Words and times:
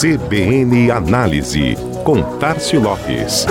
CBN 0.00 0.90
Análise, 0.90 1.76
com 2.04 2.22
Tarcio 2.38 2.80
Lopes. 2.80 3.44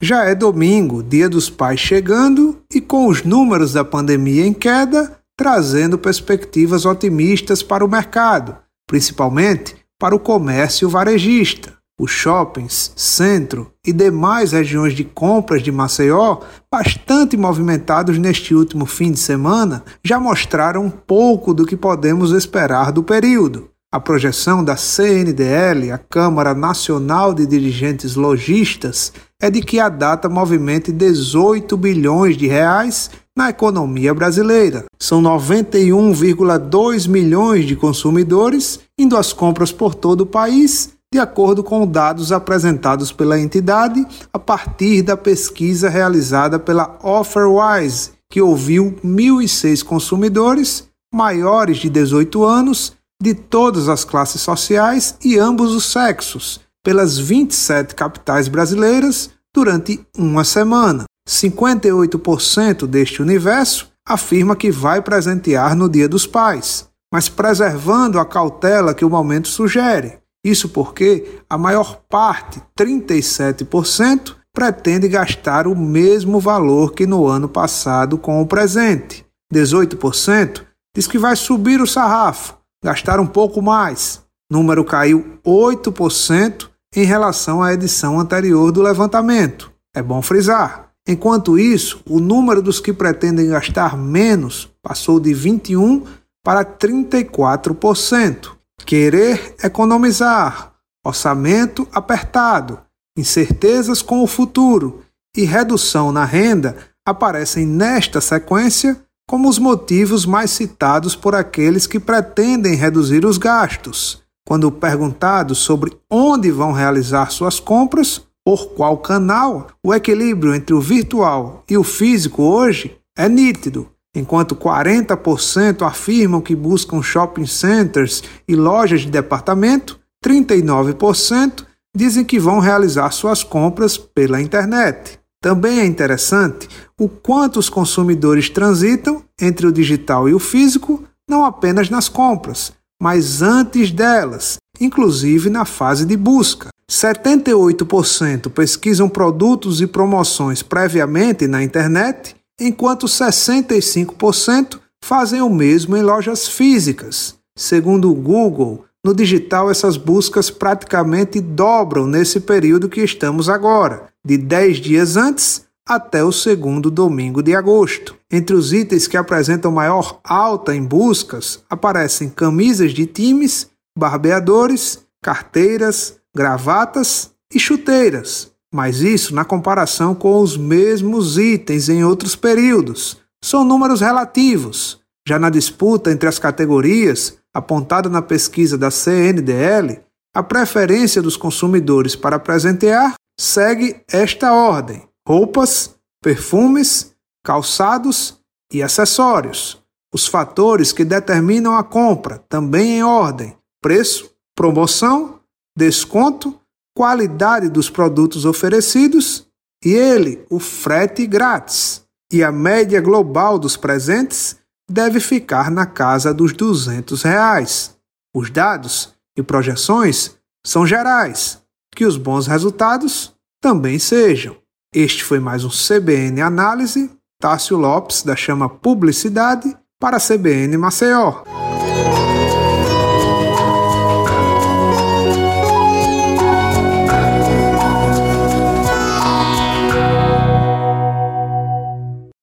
Já 0.00 0.26
é 0.26 0.36
domingo, 0.36 1.02
Dia 1.02 1.28
dos 1.28 1.50
Pais 1.50 1.80
chegando 1.80 2.62
e 2.72 2.80
com 2.80 3.08
os 3.08 3.24
números 3.24 3.72
da 3.72 3.84
pandemia 3.84 4.46
em 4.46 4.54
queda, 4.54 5.18
trazendo 5.36 5.98
perspectivas 5.98 6.86
otimistas 6.86 7.60
para 7.64 7.84
o 7.84 7.88
mercado, 7.88 8.56
principalmente 8.86 9.74
para 9.98 10.14
o 10.14 10.20
comércio 10.20 10.88
varejista. 10.88 11.75
Os 11.98 12.10
shoppings, 12.10 12.92
centro 12.94 13.72
e 13.82 13.90
demais 13.90 14.52
regiões 14.52 14.92
de 14.92 15.02
compras 15.02 15.62
de 15.62 15.72
Maceió, 15.72 16.40
bastante 16.70 17.38
movimentados 17.38 18.18
neste 18.18 18.54
último 18.54 18.84
fim 18.84 19.12
de 19.12 19.18
semana, 19.18 19.82
já 20.04 20.20
mostraram 20.20 20.84
um 20.84 20.90
pouco 20.90 21.54
do 21.54 21.64
que 21.64 21.74
podemos 21.74 22.32
esperar 22.32 22.92
do 22.92 23.02
período. 23.02 23.70
A 23.90 23.98
projeção 23.98 24.62
da 24.62 24.76
CNDL, 24.76 25.90
a 25.90 25.96
Câmara 25.96 26.52
Nacional 26.52 27.32
de 27.32 27.46
Dirigentes 27.46 28.14
Logistas, 28.14 29.10
é 29.40 29.50
de 29.50 29.62
que 29.62 29.80
a 29.80 29.88
data 29.88 30.28
movimente 30.28 30.92
18 30.92 31.74
bilhões 31.78 32.36
de 32.36 32.46
reais 32.46 33.10
na 33.34 33.48
economia 33.48 34.12
brasileira. 34.12 34.84
São 34.98 35.22
91,2 35.22 37.08
milhões 37.08 37.64
de 37.64 37.74
consumidores 37.74 38.80
indo 38.98 39.16
às 39.16 39.32
compras 39.32 39.72
por 39.72 39.94
todo 39.94 40.22
o 40.22 40.26
país 40.26 40.95
de 41.16 41.20
acordo 41.20 41.64
com 41.64 41.86
dados 41.86 42.30
apresentados 42.30 43.10
pela 43.10 43.40
entidade 43.40 44.06
a 44.30 44.38
partir 44.38 45.00
da 45.00 45.16
pesquisa 45.16 45.88
realizada 45.88 46.58
pela 46.58 46.98
Offerwise, 47.02 48.10
que 48.30 48.42
ouviu 48.42 48.94
1.006 49.02 49.82
consumidores 49.82 50.86
maiores 51.10 51.78
de 51.78 51.88
18 51.88 52.44
anos 52.44 52.92
de 53.18 53.32
todas 53.32 53.88
as 53.88 54.04
classes 54.04 54.42
sociais 54.42 55.16
e 55.24 55.38
ambos 55.38 55.74
os 55.74 55.86
sexos, 55.86 56.60
pelas 56.84 57.16
27 57.16 57.94
capitais 57.94 58.46
brasileiras 58.46 59.30
durante 59.54 60.06
uma 60.18 60.44
semana. 60.44 61.04
58% 61.26 62.86
deste 62.86 63.22
universo 63.22 63.90
afirma 64.06 64.54
que 64.54 64.70
vai 64.70 65.00
presentear 65.00 65.74
no 65.74 65.88
Dia 65.88 66.10
dos 66.10 66.26
Pais, 66.26 66.86
mas 67.10 67.30
preservando 67.30 68.20
a 68.20 68.26
cautela 68.26 68.92
que 68.92 69.04
o 69.04 69.08
momento 69.08 69.48
sugere. 69.48 70.18
Isso 70.46 70.68
porque 70.68 71.40
a 71.50 71.58
maior 71.58 72.02
parte, 72.08 72.62
37%, 72.78 74.36
pretende 74.54 75.08
gastar 75.08 75.66
o 75.66 75.74
mesmo 75.74 76.38
valor 76.38 76.92
que 76.92 77.04
no 77.04 77.26
ano 77.26 77.48
passado 77.48 78.16
com 78.16 78.40
o 78.40 78.46
presente. 78.46 79.26
18% 79.52 80.62
diz 80.96 81.08
que 81.08 81.18
vai 81.18 81.34
subir 81.34 81.80
o 81.80 81.86
sarrafo, 81.86 82.54
gastar 82.80 83.18
um 83.18 83.26
pouco 83.26 83.60
mais. 83.60 84.22
O 84.48 84.54
número 84.54 84.84
caiu 84.84 85.36
8% 85.44 86.68
em 86.94 87.02
relação 87.02 87.60
à 87.60 87.74
edição 87.74 88.20
anterior 88.20 88.70
do 88.70 88.82
levantamento. 88.82 89.72
É 89.92 90.00
bom 90.00 90.22
frisar. 90.22 90.90
Enquanto 91.08 91.58
isso, 91.58 92.00
o 92.08 92.20
número 92.20 92.62
dos 92.62 92.78
que 92.78 92.92
pretendem 92.92 93.48
gastar 93.48 93.96
menos 93.96 94.70
passou 94.80 95.18
de 95.18 95.34
21 95.34 96.04
para 96.44 96.64
34%. 96.64 98.55
Querer 98.84 99.56
economizar, 99.62 100.72
orçamento 101.04 101.88
apertado, 101.92 102.80
incertezas 103.16 104.02
com 104.02 104.22
o 104.22 104.26
futuro 104.26 105.02
e 105.36 105.44
redução 105.44 106.12
na 106.12 106.24
renda 106.24 106.76
aparecem 107.04 107.66
nesta 107.66 108.20
sequência 108.20 109.00
como 109.28 109.48
os 109.48 109.58
motivos 109.58 110.24
mais 110.24 110.50
citados 110.52 111.16
por 111.16 111.34
aqueles 111.34 111.86
que 111.86 111.98
pretendem 111.98 112.74
reduzir 112.74 113.24
os 113.24 113.38
gastos. 113.38 114.22
Quando 114.46 114.70
perguntados 114.70 115.58
sobre 115.58 115.96
onde 116.08 116.52
vão 116.52 116.70
realizar 116.70 117.30
suas 117.30 117.58
compras, 117.58 118.22
por 118.44 118.68
qual 118.68 118.98
canal, 118.98 119.66
o 119.84 119.92
equilíbrio 119.92 120.54
entre 120.54 120.72
o 120.72 120.80
virtual 120.80 121.64
e 121.68 121.76
o 121.76 121.82
físico 121.82 122.44
hoje 122.44 122.96
é 123.18 123.28
nítido. 123.28 123.90
Enquanto 124.16 124.56
40% 124.56 125.86
afirmam 125.86 126.40
que 126.40 126.56
buscam 126.56 127.02
shopping 127.02 127.44
centers 127.44 128.22
e 128.48 128.56
lojas 128.56 129.02
de 129.02 129.10
departamento, 129.10 130.00
39% 130.24 131.66
dizem 131.94 132.24
que 132.24 132.38
vão 132.38 132.58
realizar 132.58 133.10
suas 133.10 133.44
compras 133.44 133.98
pela 133.98 134.40
internet. 134.40 135.20
Também 135.42 135.80
é 135.80 135.84
interessante 135.84 136.66
o 136.98 137.10
quanto 137.10 137.58
os 137.58 137.68
consumidores 137.68 138.48
transitam 138.48 139.22
entre 139.38 139.66
o 139.66 139.72
digital 139.72 140.26
e 140.26 140.32
o 140.32 140.38
físico, 140.38 141.04
não 141.28 141.44
apenas 141.44 141.90
nas 141.90 142.08
compras, 142.08 142.72
mas 143.00 143.42
antes 143.42 143.90
delas, 143.90 144.56
inclusive 144.80 145.50
na 145.50 145.66
fase 145.66 146.06
de 146.06 146.16
busca. 146.16 146.68
78% 146.90 148.48
pesquisam 148.48 149.10
produtos 149.10 149.82
e 149.82 149.86
promoções 149.86 150.62
previamente 150.62 151.46
na 151.46 151.62
internet 151.62 152.35
enquanto 152.60 153.06
65% 153.06 154.80
fazem 155.02 155.40
o 155.40 155.50
mesmo 155.50 155.96
em 155.96 156.02
lojas 156.02 156.48
físicas. 156.48 157.36
Segundo 157.56 158.10
o 158.10 158.14
Google, 158.14 158.84
no 159.04 159.14
digital 159.14 159.70
essas 159.70 159.96
buscas 159.96 160.50
praticamente 160.50 161.40
dobram 161.40 162.06
nesse 162.06 162.40
período 162.40 162.88
que 162.88 163.00
estamos 163.00 163.48
agora, 163.48 164.08
de 164.24 164.36
10 164.36 164.78
dias 164.78 165.16
antes 165.16 165.64
até 165.88 166.24
o 166.24 166.32
segundo 166.32 166.90
domingo 166.90 167.42
de 167.42 167.54
agosto. 167.54 168.16
Entre 168.30 168.56
os 168.56 168.72
itens 168.72 169.06
que 169.06 169.16
apresentam 169.16 169.70
maior 169.70 170.18
alta 170.24 170.74
em 170.74 170.82
buscas 170.84 171.62
aparecem 171.70 172.28
camisas 172.28 172.92
de 172.92 173.06
times, 173.06 173.70
barbeadores, 173.96 175.06
carteiras, 175.22 176.16
gravatas 176.34 177.30
e 177.54 177.60
chuteiras 177.60 178.55
mas 178.76 179.00
isso 179.00 179.34
na 179.34 179.42
comparação 179.42 180.14
com 180.14 180.38
os 180.38 180.54
mesmos 180.54 181.38
itens 181.38 181.88
em 181.88 182.04
outros 182.04 182.36
períodos. 182.36 183.16
São 183.42 183.64
números 183.64 184.02
relativos. 184.02 185.00
Já 185.26 185.38
na 185.38 185.48
disputa 185.48 186.12
entre 186.12 186.28
as 186.28 186.38
categorias, 186.38 187.38
apontada 187.54 188.10
na 188.10 188.20
pesquisa 188.20 188.76
da 188.76 188.90
CNDL, 188.90 190.02
a 190.34 190.42
preferência 190.42 191.22
dos 191.22 191.38
consumidores 191.38 192.14
para 192.14 192.38
presentear 192.38 193.14
segue 193.40 194.02
esta 194.12 194.52
ordem: 194.52 195.08
roupas, 195.26 195.94
perfumes, 196.22 197.14
calçados 197.42 198.38
e 198.70 198.82
acessórios. 198.82 199.82
Os 200.12 200.26
fatores 200.26 200.92
que 200.92 201.02
determinam 201.02 201.74
a 201.74 201.82
compra, 201.82 202.44
também 202.46 202.98
em 202.98 203.02
ordem: 203.02 203.56
preço, 203.80 204.30
promoção, 204.54 205.40
desconto 205.74 206.60
qualidade 206.96 207.68
dos 207.68 207.90
produtos 207.90 208.46
oferecidos 208.46 209.46
e 209.84 209.92
ele, 209.92 210.42
o 210.48 210.58
frete 210.58 211.26
grátis. 211.26 212.02
E 212.32 212.42
a 212.42 212.50
média 212.50 213.02
global 213.02 213.58
dos 213.58 213.76
presentes 213.76 214.56
deve 214.90 215.20
ficar 215.20 215.70
na 215.70 215.84
casa 215.84 216.32
dos 216.32 216.54
200 216.54 217.22
reais. 217.22 217.94
Os 218.34 218.50
dados 218.50 219.12
e 219.36 219.42
projeções 219.42 220.36
são 220.66 220.86
gerais, 220.86 221.60
que 221.94 222.06
os 222.06 222.16
bons 222.16 222.46
resultados 222.46 223.34
também 223.62 223.98
sejam. 223.98 224.56
Este 224.92 225.22
foi 225.22 225.38
mais 225.38 225.64
um 225.64 225.68
CBN 225.68 226.40
Análise, 226.40 227.10
Tássio 227.38 227.76
Lopes, 227.76 228.22
da 228.22 228.34
Chama 228.34 228.70
Publicidade, 228.70 229.76
para 230.00 230.16
a 230.16 230.20
CBN 230.20 230.78
Maceió. 230.78 231.65